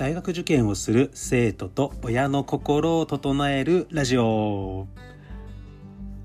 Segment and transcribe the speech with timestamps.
[0.00, 4.86] 大学受験をする生徒と親の心を整えるラジオ。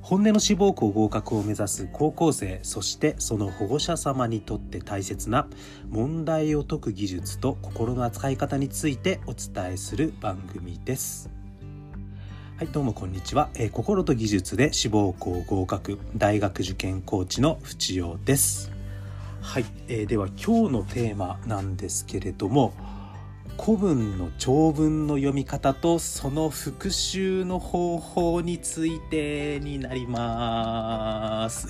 [0.01, 5.49] 本音の志望校合格を目指す高校生そしてその保護者様にとって大切な
[5.89, 11.29] 問題を解く技術と心の扱い方についてお伝えする番組です。
[12.55, 18.71] はいどうもこんにちは、えー、心と技術で志望校合格大学受験コーチの淵陽です。
[19.41, 22.73] はい、えー、では今日のテーマなんですけれども
[23.57, 31.67] 古文の長文の読み方とその復習の方法についてになります。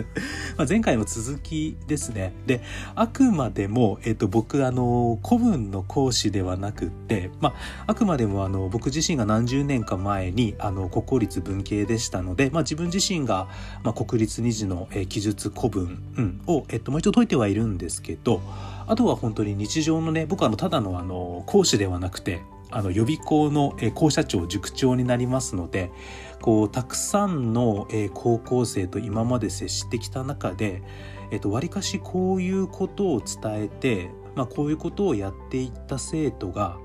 [0.56, 2.32] ま前回の続きですね。
[2.46, 2.60] で
[2.94, 7.54] あくまでも、えっと、僕あの古文の講師ではなくって、ま
[7.86, 13.48] あ、くまでもあの僕自身が何十年か前にあの国公立文系でしたので、まあ、自分自身が、
[13.82, 18.40] まあ、国立二次の、えー、記述古文、うん、を、えっと、もう一度解いてはいるんですけど
[18.86, 25.92] あとは本当に日常のね僕はあのただのあの講師ではなくてあの予備校の校舎長塾長になりますので
[26.40, 30.82] こうたくさんの高校生と今まで接してきた中で
[31.30, 36.78] えっと、割かしこういうことを伝えて、まあ、こういうことをやっていった生徒が、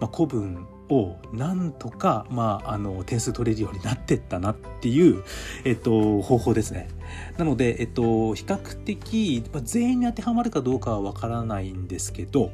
[0.00, 5.22] まあ、古文をなんとか、まあ、あの点数取れるようになってったなっていう、
[5.64, 6.88] えっと、方法ですね。
[7.36, 12.50] なので、えっと、比較的、まあ、全員に当てはまるかどうかはわからないんですけど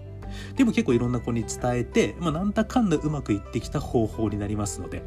[0.56, 5.02] でも結構いろんな子に伝えて、まあ、なんだかんだうまくいってきた方法になりますので、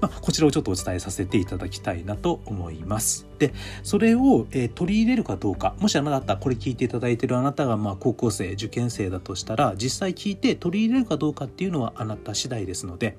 [0.00, 3.26] まあ、こちらをちょっとお伝えさせていただきたいなと思います。
[3.38, 13.16] で、それを、えー、取り入れるかどうか、もしあなた、これ聞いていただいているあなたが、まあ、高校生、受験生だとしたら、実際聞いて取り入れるかどうかっていうのはあなた次第ですので、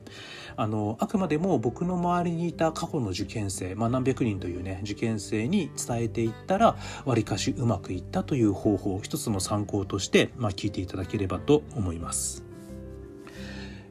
[0.55, 12.51] あの、あくまでも僕の周りにいた過去の受験生、まあ、何百人というね、受験生に伝えていったら、わりかしうまくいったという方法、一つの参考として、まあ、聞いていただければと思います。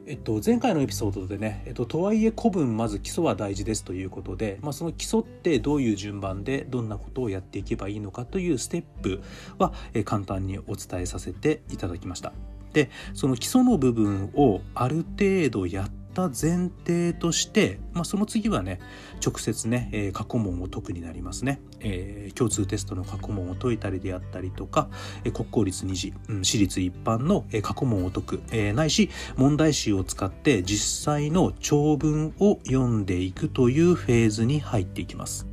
[0.07, 9.21] えっと、前回のエピソードでね、えっと、とはいえ古文まず基礎は大事ですということで、まあ、その基礎ってどういう順番でどんなことをやっていけばいいのかというステップ
[9.57, 9.71] は、
[10.03, 12.33] 簡単にお伝えさせていただきました。
[12.73, 18.79] でその基礎の部分をある程度やっった前提として、まあ、その次はね
[19.25, 24.89] 直接ね、えー、過去問を解くになりますね、えー、共通テストの過去問を解いたりであったりとか、
[25.23, 35.47] えー、国公立二次、うん、私立一般の、えー、過去問を解く、えー、ないし問題集を使って実際の長文を読んでいくというフェーズに入っていきます。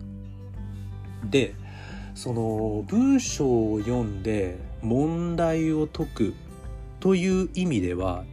[1.24, 1.54] で
[2.14, 6.34] その文章を読んで問題を解く
[6.98, 8.24] という意味では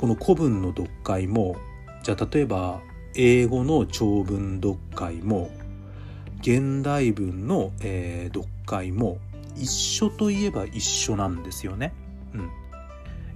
[0.00, 1.56] この古文の読解も
[2.02, 2.80] じゃあ例えば
[3.14, 5.50] 英語の長文読解も
[6.40, 9.18] 現代文の、えー、読解も
[9.56, 11.92] 一緒といえば一緒なんですよね。
[12.32, 12.50] うん。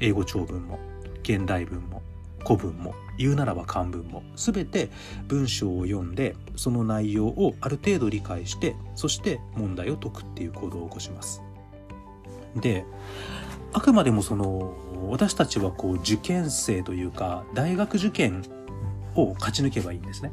[0.01, 0.79] 英語長文も
[1.23, 2.01] 現代文も
[2.47, 4.89] 古文も言うならば漢文も全て
[5.29, 11.43] 文章を読んでその内容をある程度理解してそして問題を解くっていう行動を起こします。
[12.57, 12.87] で
[13.75, 14.75] あくまでもその
[15.11, 18.45] 私たちはこう受験生というか大学受験
[19.15, 20.33] を勝ち抜けばいいんですね。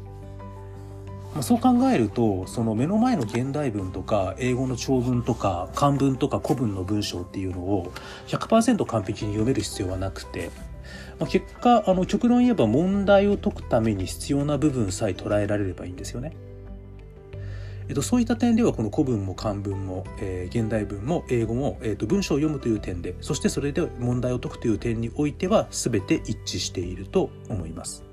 [1.34, 7.90] まあ、そう考えるとその目の前の現代文とか英語の長文とか漢文とか古文の文章っていうのを
[8.28, 10.50] 100%完璧に読める必要はなくて、
[11.18, 16.36] まあ、結果あの極論言えば問題を解くために必要な部分さえ捉えられればいいんですよね。
[17.88, 28.04] えっと、そういった点ではこの古文も漢文も、えー、現代文も英語も、えっと、文章を読むという点でそしてそれで問題を解くという点においては全て一致していると思います。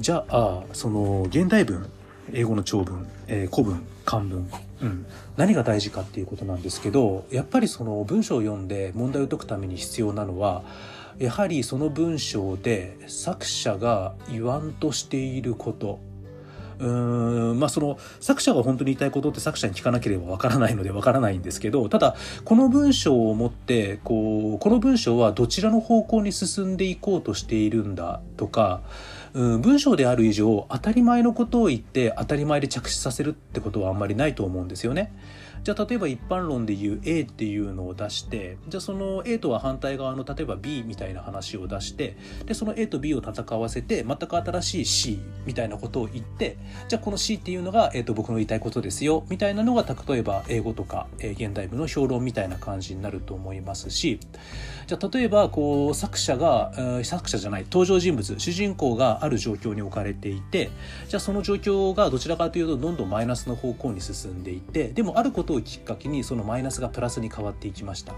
[0.00, 1.90] じゃあその現代文
[2.32, 4.48] 英語の長文、えー、古文漢文、
[4.80, 5.06] うん、
[5.36, 10.62] 何が大事かっていうことなんですけどやっぱりその文章を読んで問題を解くために必要なのは
[11.18, 15.98] やはりその文章で作者が言わんとしていること
[16.78, 22.14] うんまあその作者が本当に言いたいことって作者に聞かなければわからないのでわからないんですけどただ
[22.44, 28.82] この文章をもってこうこの文章はどちらの方向に進んでいこうとしているんだとか
[29.34, 35.12] うん文章である以上当たり前のことを言って当たり前で着手させるってことはあんまりないと思うんですよね。
[35.62, 42.16] じゃあ例えば一般論で言う A っていうのを出してじゃあその A とは反対側の例えば B みたいな話を出して
[42.46, 46.56] でその A と B を戦わせて全く新しい C みたいなことを言って
[46.88, 54.20] じゃあこの C っていうのが、えー、と僕の言いたいことですよみたいなのが例えば英語とか、えー、現代文の評論みたいな感じになると思いますし
[54.86, 60.70] じゃあ例えばこう作者が、えー、作者じゃない登場人物主人公がある状況に置かれていて
[61.08, 68.14] じゃあその状況がどちらかというとどんどんマイナスの方向に進んでいてでもあることをきっかけにそのマイナスがプラスに変わっていきました。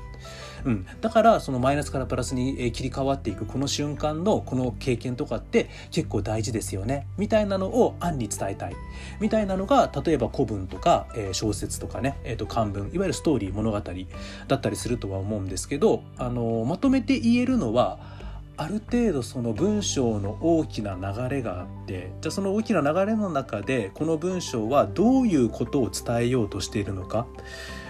[0.64, 7.06] うん、だからそのマイナスからプラスに切り替わっていくこの瞬間のこの経験とかって結構大事ですよね。
[7.16, 8.76] みたいなのを案に伝えたい。
[9.20, 12.90] みたいなのが例えば古文とか、え、小説とかね、えー、と漢文。
[12.92, 18.19] いわゆるストーリー物語だったりするとは思うんですけど、あのまとめて言えるのは
[18.60, 27.26] ある程度その文章の大きな流れがあってじゃあその大きな流れの中でこの文章はどういうことを伝えようとしているのか、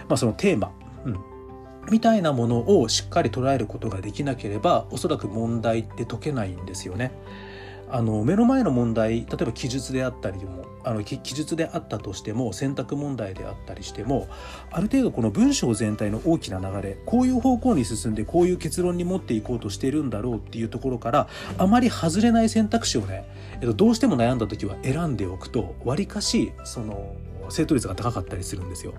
[0.08, 0.72] まあ、そのテーマ、
[1.04, 1.18] うん、
[1.90, 7.10] みたいなものをしっかり捉えることができなければおそらく問題って解けないんですよね。
[7.92, 14.28] あの目の前の問題例えば記述であったりでもあの記述であったとしても選択問題であったりしても
[14.70, 21.28] ある程度この文章全体の大きな流れこういう方向に進んでこういう結論に持っていこうとしてるんだろうっていうところから
[21.58, 23.24] あまり外れない選択肢をね、
[23.60, 27.14] えっと、どうしても悩んだ時は選んでおくとわりかしその
[27.50, 28.94] 正答率が高かったりするんですよ。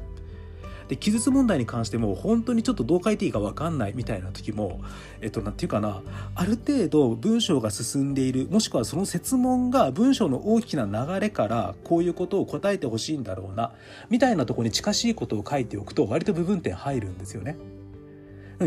[0.87, 4.81] で記述問題に関しても本当にちょっとどう書いていいか分かんないみたいな時も
[5.21, 6.01] えっと何て言うかな
[6.35, 13.71] ある程度文章が進んでいるもしくはその説問が文章の大きな流れからこういうことを答えてほしいんだろうな
[14.09, 17.57] みたいなとこに近しいことを書いておくと割と部分点入るんですよね。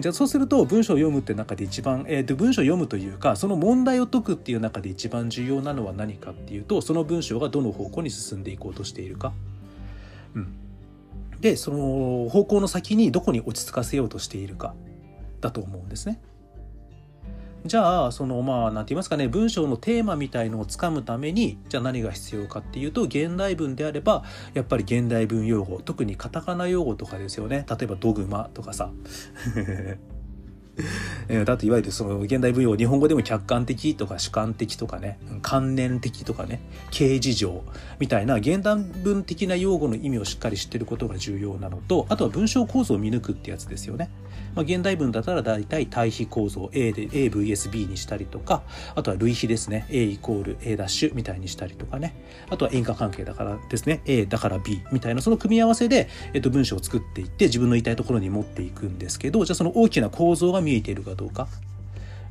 [0.01, 9.33] じゃあそうすると文章を読むって中で一番、えー、と文章を読むというかその問題を解くっていう中で一番重要なのは何かっていうとその文章がどの方向に進んでいこうとしているか。
[10.35, 10.64] うん
[11.45, 14.75] でその方向の先にどこに落ち着かせようとしているか
[15.43, 16.19] だと思うんですね。
[17.67, 24.25] じゃあそのまあ何て言いますかね文章のテーマみたいのをつかむためにじゃあ何が必要かっていうと現代文であれば
[24.55, 28.91] やっぱり現代文用語特にカタカナ用語とかですよね例えばドグマとかさ
[31.45, 36.61] だっていわゆるその現代文用日本語でも客観的とか主観的とかね観念的とかね
[36.91, 37.65] 形事情
[37.99, 44.11] みたいな現代文的な用語の意味をしっかり知ってることが重要なのとあとは文章構造を見抜くってやつですよね。
[44.55, 48.63] まあ、現代文だったら大体対比構造 A で AVSB にしたりとか
[48.95, 49.87] あとは類比ですね。
[49.91, 52.15] A イコール A ダッシュみたいにしたりとかね。
[52.51, 54.03] あとは因果関係だからですね。
[54.07, 61.47] A だから B みたいなその組み合わせで、えっと、文章を作っていって自分の言いたいところに持っていくんですけどじゃあその大きな構造が見えているかどうか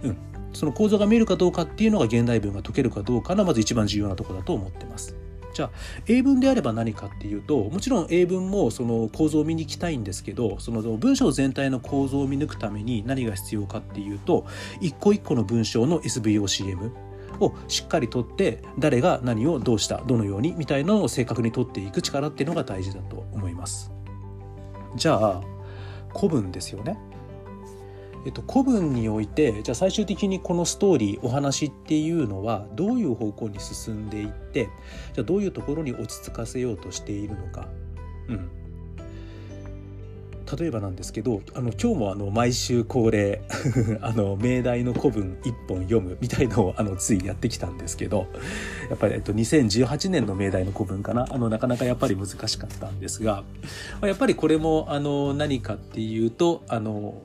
[0.04, 0.18] うん
[0.54, 5.16] その構造が見えるかどうかっていうのが現代文が解けるかどうかのまず一番重要なとこだと思ってます。
[5.54, 5.72] じゃあ
[6.08, 14.48] 英文であれば何かっていうともちろん英文もその構造を見に行きたいんですけどその文章全体の構造を見抜くために何が必要かっていうと
[14.82, 16.92] 一個一個の文章の SVOCM
[17.40, 23.92] をしっかりとって誰が何をどうしたどのようにみたいなのを正確にとっていく力っていうのが大事だと思います。
[24.96, 25.42] じゃあ
[26.16, 26.98] 古文ですよね。
[28.26, 34.70] えっと、古文においてじゃあ最終的にこのストーリーお話っていうのはどういう方向に進んでいって
[35.14, 37.68] じゃあどういうところに落ち着かせようとしているのか。
[38.30, 38.50] うん
[40.58, 43.42] 例えばなんですけどあの今日もあの毎週恒例
[44.02, 48.28] あの命題の古文一本読むみたいのをあのついやってきたんですけど
[48.90, 53.44] やっぱり、えっと、2018年の命題の古文かなあのなかなかやっぱり難しかったんですが
[54.02, 57.16] やっぱりこれもあの何かっていうとあの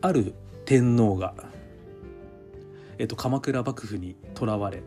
[0.00, 0.34] ある
[0.64, 1.34] 天皇が、
[2.98, 4.82] えっと、鎌倉幕府にとらわれ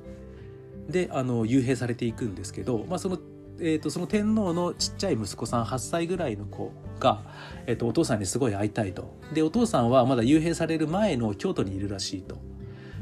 [0.88, 3.18] であの幽閉されていくんですけど、まあ、その
[3.64, 7.22] えーと、その天皇のちっちゃい息子さん8歳ぐらいの子が、
[7.68, 9.16] えーと、お父さんにすごい会いたいと。
[9.36, 12.40] でお父さんはまだ幽閉される前の京都にいるらしいと、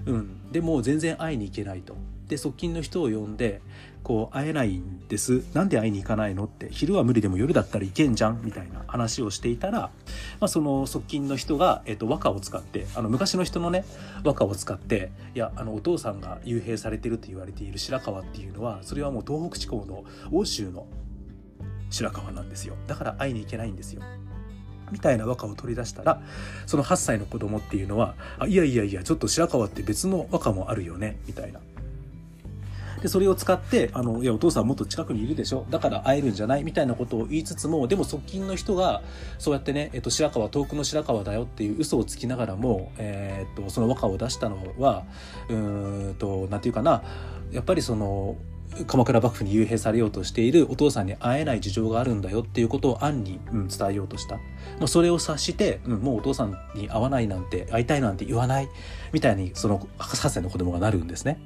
[0.05, 1.95] うん、でもう全然会いに行けないと。
[2.27, 3.61] で側近の人を呼んで
[4.03, 6.45] こう会えないんですなんで会いに行かないの？
[6.45, 13.85] って昼は無理でも夜だったら行けんじゃんみたいな話をしていたら、まあ、その側近の人が、えっと、和歌を使ってあの昔の人のね
[14.23, 20.87] 和歌を使っていやあのお父さんが幽閉されてると言われている白川っていうのはそれはもう東北地方の欧州の
[21.89, 22.75] 白川なんですよ。
[22.87, 24.01] だから会いに行けないんですよ。
[24.91, 26.21] みたいな和歌を取り出したら
[26.65, 31.59] その8歳の子供っていうのは「あいやいやいやちょっと白川って別の和歌もあるよね」みたいな。
[33.01, 35.65] でそれを使ってあのいやお父さんもっと近くにいるでしょ。
[35.69, 39.01] だから会えるんじゃないみたいなことを言いつつもでも側近の人が
[39.37, 45.03] そうやってね、えっと、白川遠くの白川だよっていう嘘をつきながらも、えー、っとその和歌を出したのは
[45.49, 47.03] うんと何て言うかな。
[47.51, 48.37] やっぱりその
[48.87, 54.41] 鎌倉幕府に幽閉されようとしているお父さんに会えない事情があるんだよっていうことを暗に、うん、伝えようとした、ま
[54.83, 58.69] あ、それを察して、うん、もうお父さんに会わないなんて会いたいなんて言わない
[59.11, 61.39] みたいにその8歳の子供がなるんですね。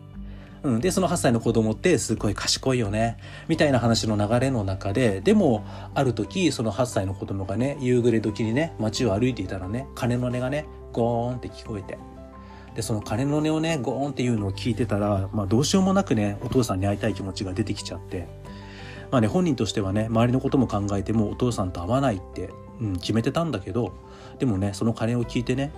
[0.63, 3.17] うん、でその8歳の子供ってすごい賢いよね。
[3.47, 11.97] みたいな話の流れの中ででもある時その8歳の子供がね夕暮れ時にね街を歩いていたらね鐘の音がねゴーンって聞こえて。
[12.75, 18.27] でその鐘の音をねゴーンっていうのを聞いてたら、まあ、どうしようもなくねお父さんに会いたい気持ちが出てきちゃって。
[19.11, 22.49] まあね本人としてはね周りのことも考えてもお父さんと会わないって、
[22.81, 23.93] うん、決めてたんだけど
[24.39, 25.71] でもねその鐘を聞いてね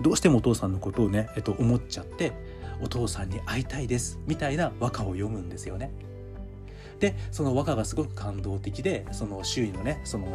[0.00, 2.32] どうしてもお父さんのことをね、えっと、思っちゃって
[2.82, 5.90] お父さんに会いたいですみたいな和歌を読むんですよね。
[7.00, 10.26] でその和歌がすごく感動的でその周囲のねその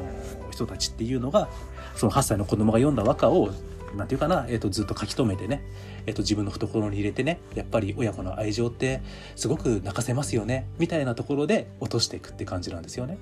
[0.49, 1.47] 人たちっていうのが
[1.95, 3.51] その8歳の子供が読んだ和歌を
[3.95, 5.61] 何て言うかな、えーと、ずっと書き留めてね、
[6.05, 9.01] えーと、自分の懐に入れてねやっぱり親子の愛情って
[9.35, 13.17] すごく泣かせますよねみたいなところで落としていくって感じなんですよね。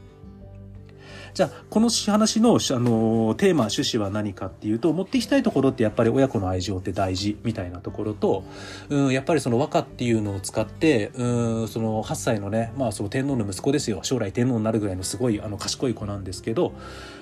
[1.33, 8.43] じゃあこの話の、あのテーマ趣旨は何かっていうと持っていきたいところってやっぱり親子の愛情って大事みたいなところと、
[8.89, 14.01] うん、やっぱりその和歌っていうのを使って、うん、その8歳のね、まあ、その天皇の息子ですよ。
[14.03, 16.73] 将来天皇になるぐらいのすごいあの賢い子なんですけど、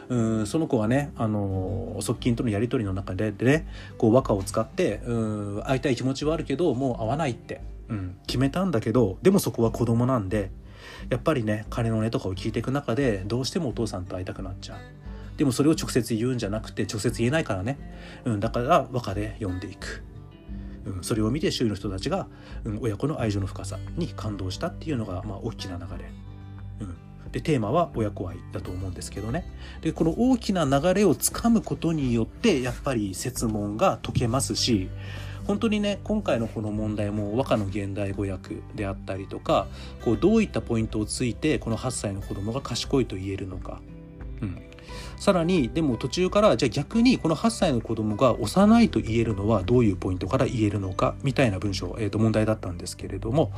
[0.09, 5.13] うんその子はね、あの側近とのやり取りの中ででねこう和歌を使ってう
[5.59, 10.51] ん会いたい気持ちはあるけどもう会わないって、うん、決めたんだけどでもそこは子供なんで
[11.09, 14.77] やっぱりね鐘の音とかを聞いていく中でどうしてもお父さんと会いたくなっちゃう。
[15.37, 17.79] でもそれを直接言うんじゃなくて直接言えないからね、
[18.25, 20.03] うん、だから和歌で読んでいく。
[20.85, 22.27] うん、それを見て周囲の人たちが、
[22.63, 26.11] うん、親子の愛情の深さに感動したっていうのが、まあ、大きな流れ。
[26.81, 26.97] うん
[27.31, 29.45] でテーマは親子愛だと思うんですけどね
[29.79, 34.89] でこの大きな流れをつかむことによってやっぱり説問が解けますし
[35.47, 39.67] 本当にね今回のこの問題も和歌の現代語訳であったりとか
[40.03, 43.81] こうどういったポイントをついてこの8歳の子供が賢いと言えるのか、
[44.41, 44.61] うん、
[45.17, 53.51] さらにでも途中からじゃあ逆にこの8歳の子供が幼いと言えるのはどういうポイントから言えるのかみたいな文章、えー、と問題だったんですけれども、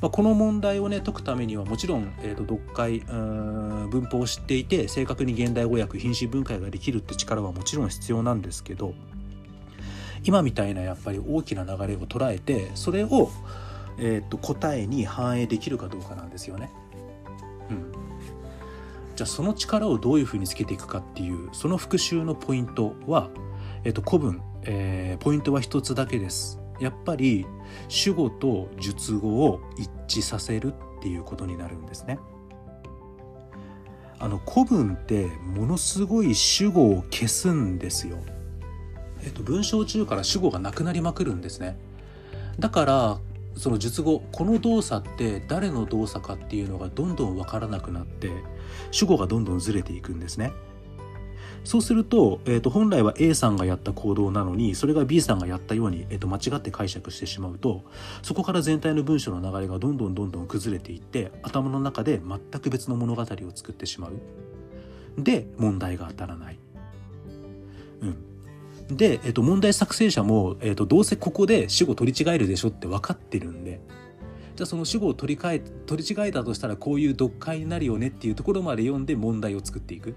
[0.00, 8.94] まあ、この問題をね解くためにはもちろん、えー、と読解文法を知っていて正確に現代語訳品詞分解ができるって力はもちろん必要なんですけど
[10.24, 13.30] 今みたいなやっぱり大きな流れを捉えてそれを、
[13.98, 16.70] えー、と答えに反映できるかどうかなんですよね。
[17.70, 18.04] うん
[19.16, 23.30] じゃあその力をどういうふうにつけていくかっていうその復習のポイントは、
[23.84, 26.58] えっと、古文、えー、ポイントは一つだけです。
[26.80, 27.46] やっぱり
[27.88, 32.18] 主語と述語を一致させるっていうことになるんですね。
[34.18, 38.18] あの古文ってものすごい主語を消すんですよ。
[39.24, 41.76] えっと、文章中から主語がなくなりまくるんですね。
[42.58, 43.18] だから
[43.56, 48.30] その述語この動作って誰の動作かっていうのがどんどん分からなくなって
[48.90, 50.52] 主語がどんどんずれていくんですね。
[51.64, 57.84] そうすると,、えー、と本来は A さんがやった行動なのにそれが B さんがやったように、えー、と間違って解釈してしまうと
[58.22, 64.12] そこから全体の文章の流れがどんどんどんどん崩れていって頭の中で全く別の物語を作ってしまう。
[65.16, 66.58] で問題が当たらない。
[68.02, 68.33] うん
[68.88, 73.80] で、えっと、問題作成者も、えっと、どうせここで主語取り違えるでしょって分かってるんで、
[74.56, 80.14] じゃあその主語を取り替え、取り違えたとしたらこういう読解になるよねっていうところまで読んで問題を作っていく。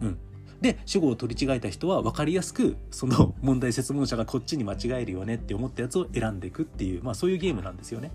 [0.00, 0.18] うん。
[0.60, 8.12] で、主語を取り違えた人は分かりやすく、その 問題説問者がこっちに間違えるよねって思ったやつを選んでいくっていう、まあそういうゲームなんですよね。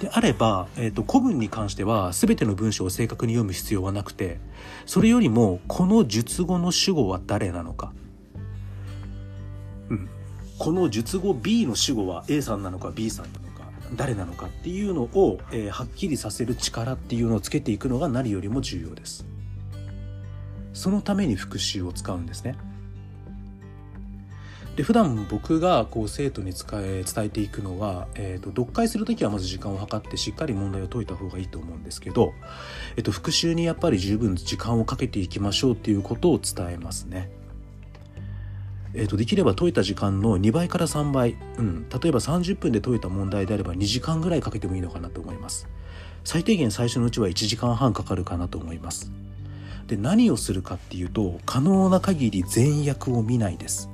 [0.00, 4.38] であれば、えーと、古文に関しては全ての文章を正確に読む必要はなくて
[4.86, 7.92] それよりもこの述語の主語は誰なのか、
[9.90, 10.08] うん、
[10.58, 19.26] この述語 B の主語は A さんなのか B さんなのか誰なのかっていうのを、えー、はっきりさせる力っていうのをつけていくのが何よりも重要です。
[20.72, 22.56] そのために復習を使うんですね。
[24.76, 32.32] で普段僕がこう生徒に使え伝えていくのは、えーと、読解する時はまず時間を計ってしっかり問題を解いた方がいいと思うんですけど、
[32.96, 37.30] えーと、復習にやっぱり十分時間をかけていきましょうっていうことを伝えますね。
[38.92, 45.68] えーと、できれば解いた時間の2倍から3倍、うん、例えば30分で解いた問題であれば2時間ぐらいかけてもいいのかなと思います。
[46.24, 49.12] 最低限最初のうちは1時間半かかるかなと思います。
[49.86, 53.90] で何をするかっていうと可能な限り全訳を見ないです。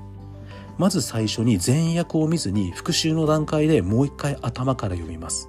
[0.79, 5.49] まず最初に前訳を見ずに復習の段階でもう一回頭から読みます。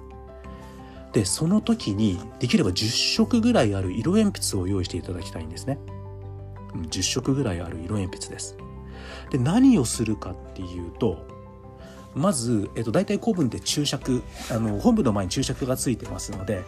[1.12, 5.78] で、その時にできれば10色ぐらいある色鉛筆を用意していただきたいんですね。
[6.74, 8.56] 10色ぐらいある色鉛筆です。
[9.30, 11.26] で、何をするかっていうと、
[12.14, 16.64] まず、えっと、大体古文で注釈、あの、本部の前に注釈がついてますので、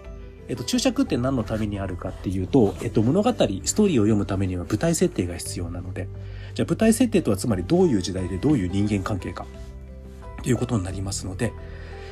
[0.48, 6.08] えっと、注釈って何のためにあるかっていうと、えっと、物語、ストーリーを読むためには舞台設定が必要なので、
[6.54, 9.46] じゃあ舞台設定とはつまりどういう時代でどういう人間関係か
[10.42, 11.52] ということになりますので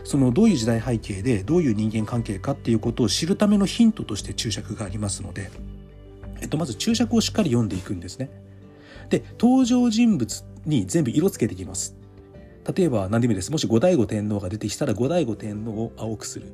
[0.04, 5.50] そのどういう時代背景でどういう人間関係かっていうことを知るためのヒントとして注釈がありますので、
[6.40, 8.30] えっと、まず注釈をしっかり読んでいくんですね。
[9.11, 11.97] で登場人物に全部色つけていきます。
[12.75, 16.52] 例えば何でもいいですもし後醍醐天皇が出てきたら後醍醐天皇を青くする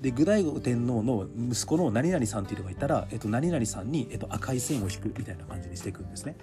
[0.00, 6.36] で後醍醐天皇の息子の何々さんっていうのがいたら、えっと、何々さんに、えっと、赤い線を引くみたいな感じにしていくんですね。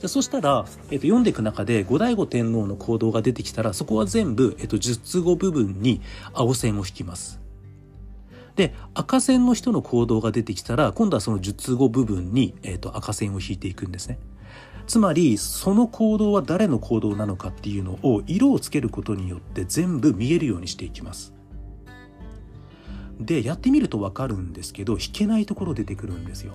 [0.00, 6.02] でそしたら、えっと、読んでいく中で後醍醐天皇の行動が出てきたらそこは全部、えっと、術後部分に
[6.34, 7.40] 青線を引きます。
[8.56, 14.18] で赤線の人の行動が出てきたら今度はその術後部分に、えっと、赤線を引いていくんですね。
[14.86, 21.34] つまりその行動は誰の行動なのかっていうのを色をつけることによって全部見えるようにしていきます。
[23.18, 26.54] でやってみると分かるんですけど引けないところ出てくるんですよ。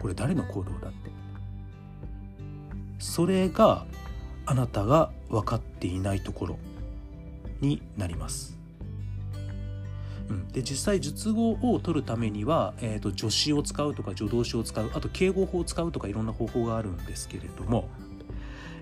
[0.00, 1.03] これ誰の行動だって。
[3.04, 3.84] それが
[4.46, 6.58] あなたが分かっていないところ
[7.60, 8.58] になります。
[10.30, 17.90] うん、で実際術後を取るためには、えーと、助詞を使うとか助動詞を使うあと敬語法を使うとかいろんな方法があるんですけれども、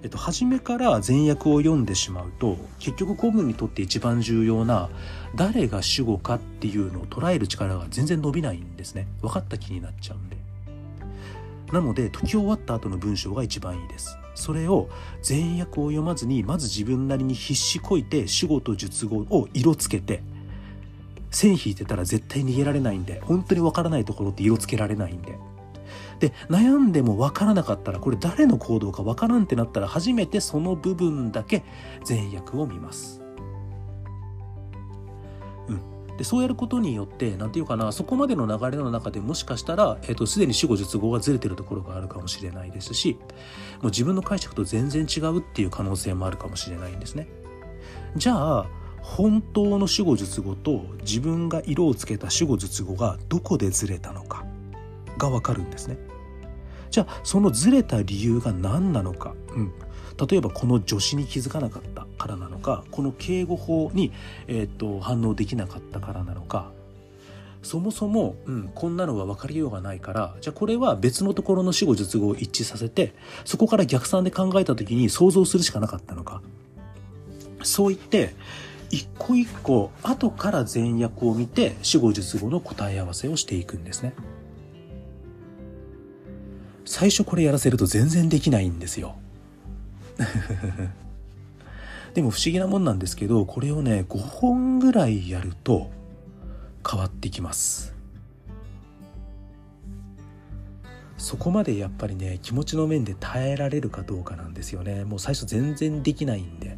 [0.04, 4.88] えっと、初めから前訳を読んでしまうと結局古文にとって一番重要な
[5.34, 9.08] 誰が主語かっていうのを捉える力が全然伸びないんですね。
[9.20, 10.41] 分かった気になっちゃうんで。
[11.72, 14.18] なので解き終わった後の文章が一番いいです。
[14.34, 14.88] それを
[15.28, 20.22] 前訳を読まずにまず自分なりに必死こいて主語と述語を色つけて
[21.30, 25.38] 線引いてたら絶対逃げられないんで本当にわからないところって色つけられないんで。
[26.20, 31.64] で悩んでも分からなかったらこれ誰の行動か分からんってなったら初めてその部分だけ
[32.08, 33.21] 前訳を見ます。
[36.22, 43.18] でそうやることによって何て言うかなそこまでの流れの中でもしかしたら、えーと、すでに主語述語がずれてるところがあるかもしれないですし
[43.80, 47.26] もう自分の解釈と全然違うっていう可能性もあるかもしれないんですね。
[48.14, 48.66] じゃあ
[48.98, 54.44] 本当の主語述語と自分が色をつけた主語述語がどこでずれたのか
[55.18, 55.98] がわかるんですね。
[56.92, 59.72] じゃあそのずれた理由が何なのか、うん、
[60.28, 64.12] 例えばこの助詞に気づかなかったからなのかこの敬語法に、
[64.46, 66.70] えーと、反応できなかったからなのか。
[67.62, 76.42] そもそも、うん、こんなのは分かりようがないからじゃあこれは別のところの死後述語を一致させてそこから逆算で考えた時に想像するしかなかったのか。
[77.62, 78.34] そう言って
[78.90, 84.12] 一個一個後から前訳を見て死後述語の答え合わせをしていくんですね。
[86.84, 89.14] 最初これやらせると全然できないんですよ。
[92.14, 95.90] でも不思議なもんなんですけどこれをね5本ぐらいやると
[96.88, 97.94] 変わってきます。
[101.16, 105.04] そこまでやっぱりね気持ちの面で耐えられるかどうかなんですよね。
[105.04, 106.76] もう最初全然できないんで。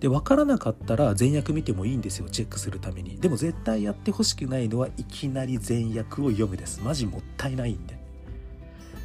[0.00, 2.28] で分からなかったら前訳見てもいいんですよ。
[2.28, 3.20] チェックするために。
[3.20, 6.80] でも絶対やってほしくないのはいきなり前訳を読むです。
[6.82, 8.01] マジもったいないんで。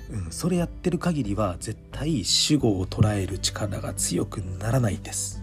[0.10, 5.42] うん、それやってる限りは絶対主語を捉える力が強くならないです。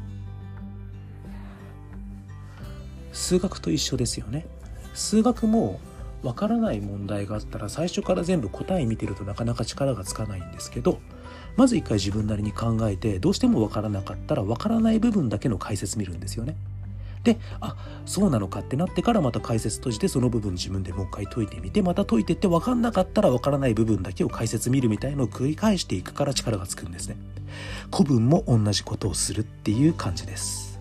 [3.13, 4.47] 数学と一緒ですよね。
[4.95, 5.81] 数学も
[6.23, 10.99] わからない問題があったら最初から全部答え見てるとなかなか力がつかないんですけど
[11.57, 16.57] まず一回自分なりに考えてどうしてもわからなかったらわからない部分だけの解説見るんですよね。
[17.25, 27.17] であそうなのかってなってからまた解説閉じてその部分自分でもう一回解いてみてまた解いてって分かんなかったら分からない部分だけを解説見るみたいのを繰り返していくから力がつくんですね。
[27.91, 30.79] 古文も同じことをするっていう感じです。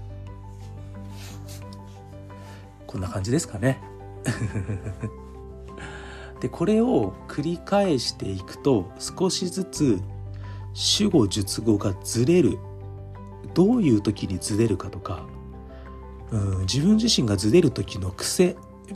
[2.85, 3.81] こんな感じですかね。
[6.41, 10.01] でこれを繰り返していくと少しずつ
[10.73, 12.59] 主語述語がずれる。
[13.53, 15.25] どういう時にずれるかとか
[16.33, 18.55] うん自分自身がずれる時の癖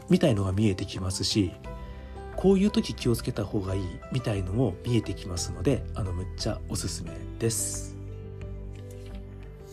[0.10, 1.52] みたいのが見えてきますし
[2.36, 7.95] こういう時気をつけた方がいいみたいのも見えてきますのであのむっちゃおすすめです。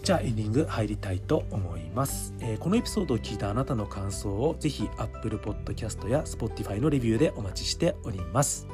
[0.02, 8.68] じゃあエンディング入りたいと思います、えー、このエピソードを聞いたあなたの感想をぜひ Apple Podcast や Spotify のレビューでお待ちしております。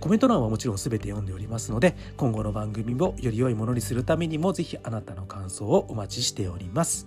[0.00, 7.06] コメント欄はもちろん全て読んでおりますので今後の番組もより良いものにするためにもぜひあなたの感想をお待ちしております。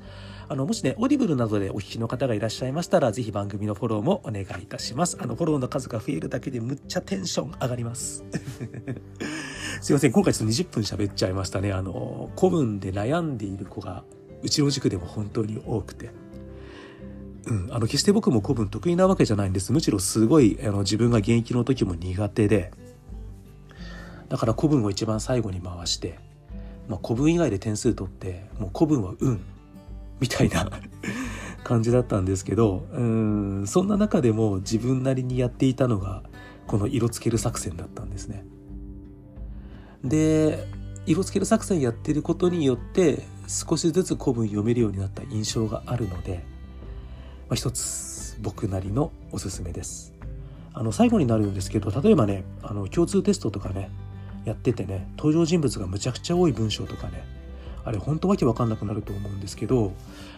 [0.51, 5.15] あの、もしね、 Audible などでお聞きの方がいらっしゃいましたら、ぜひ番組のフォローもお願いいたします。
[5.21, 8.23] あの、フォローの数が増えるだけでむっちゃテンション上がります。
[9.79, 11.71] すいません、今回ちょっと20分喋っちゃいましたね。
[11.71, 14.03] あの、古文で悩んでいる子が、
[14.41, 16.09] うちの塾でも本当に多くて。
[17.45, 22.71] うん、あの決して僕も古文得意なわけじゃないんですむしろすごいあの自分が現役の時も苦手で
[24.27, 26.19] だから古文を一番最後に回して、
[26.87, 29.41] まあ、古文以外で点数取ってもう古文は運
[30.19, 30.69] みたいな
[31.63, 36.23] 感じだったんですけどうんそんな中でも自分なりにやっていたのが
[36.67, 38.45] この色つける作戦だったんですね。
[40.03, 40.67] で
[41.05, 46.45] 色付ける作戦やってることによって少しずつ古文読めるようになった印象があるので、
[47.49, 50.13] まあ、一つ僕なりのおすすめです
[50.73, 53.89] あの最後になるんですけど例えばねあの共通テストとかね
[54.45, 57.23] やっててね登場人物がむちゃくちゃ多い文章とかね
[57.83, 59.93] あれ本当わけわかんなくなると思うんですけど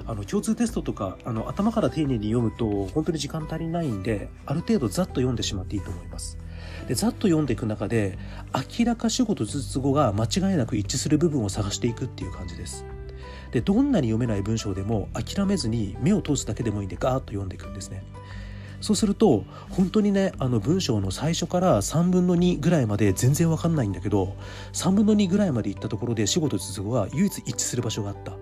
[0.06, 6.38] あの共通テストとかあの頭から丁寧に読むと本当に時間足りないんである程度ざっと読んでしまっていいと思います。
[6.88, 8.17] でざっと読んでいく中で
[8.80, 12.86] 明らか主語と述語が間違いなく一致する部分を探していくっていう感じです。
[13.51, 18.04] でどんなに読めない文章でも諦めずに目を通すだけでもいいんでガーッと読んでいくんですね。
[18.82, 24.36] そうすると本当にねあの文章の最初から3分の2ぐらいまで全然わかんないんだけど
[24.74, 28.34] 3分の2ぐらいまでいったところで死語と述語は唯一一致する場所があった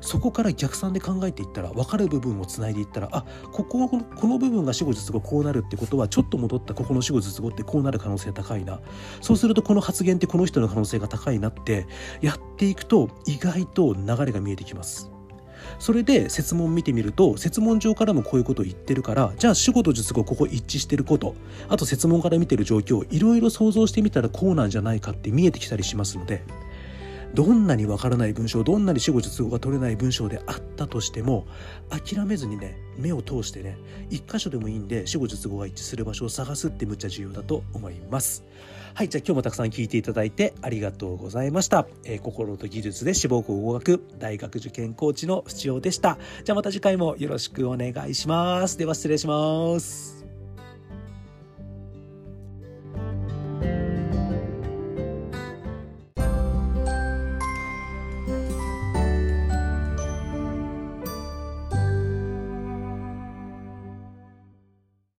[0.00, 8.80] そこから逆算で考えていったら分かる部分をつないでいったらあここはこのこの部分が死後術語こうなるってことはちょっと戻ったここの死後術語ってこうなる可能性高いな
[9.20, 11.86] そうするとこの発言ってこの人の可能性が高いなって
[12.22, 15.19] やっていくと意外と流れが見えてきます。
[15.78, 21.34] それで説問見てみると説問上からもこういうことを言ってるからじゃあ主語と述語ここ一致してること。
[21.68, 26.42] あと説問から見てる状況いろいろ想像してみたらこうなんじゃないかって見えてきたりしますので
[27.34, 31.46] どんなにわからない文章どんなに死語述語が取れない文章であったとしても
[31.88, 33.78] 諦めずにね目を通してね
[34.10, 38.44] 一箇所でもいいんで死語述語が一致する場所を探すってむっちゃ重要だと思います。
[38.94, 46.18] はいじゃあ今日もたくさん聞いていただいてありがとうございました、えー、心と技術で志望校合格大学受験コーチの淵尾でした。
[46.44, 48.76] じゃあまた次回もよろしくお願いします。
[48.76, 50.19] では失礼します。